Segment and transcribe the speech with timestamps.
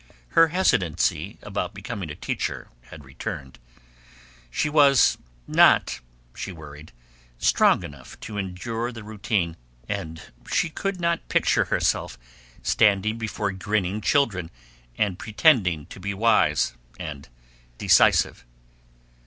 [0.29, 3.59] Her hesitancy about becoming a teacher had returned.
[4.49, 5.99] She was not,
[6.33, 6.91] she worried,
[7.37, 10.19] strong enough to endure the routine, and
[10.51, 12.17] she could not picture herself
[12.63, 14.49] standing before grinning children
[14.97, 17.29] and pretending to be wise and
[17.77, 18.43] decisive.